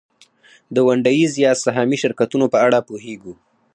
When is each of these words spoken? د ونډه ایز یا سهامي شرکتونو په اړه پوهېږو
د 0.75 0.77
ونډه 0.87 1.11
ایز 1.19 1.33
یا 1.45 1.51
سهامي 1.63 1.97
شرکتونو 2.03 2.45
په 2.53 2.57
اړه 2.65 2.79
پوهېږو 2.87 3.33